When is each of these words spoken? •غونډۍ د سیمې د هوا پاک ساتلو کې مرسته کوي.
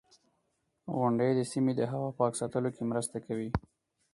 •غونډۍ 0.97 1.31
د 1.35 1.41
سیمې 1.51 1.73
د 1.75 1.81
هوا 1.91 2.09
پاک 2.19 2.33
ساتلو 2.41 2.69
کې 2.75 2.83
مرسته 2.91 3.17
کوي. 3.25 3.49